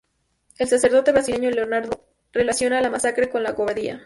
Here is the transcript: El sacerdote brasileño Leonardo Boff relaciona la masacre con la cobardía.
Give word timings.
El 0.57 0.67
sacerdote 0.67 1.11
brasileño 1.11 1.51
Leonardo 1.51 1.89
Boff 1.91 1.99
relaciona 2.33 2.81
la 2.81 2.89
masacre 2.89 3.29
con 3.29 3.43
la 3.43 3.53
cobardía. 3.53 3.99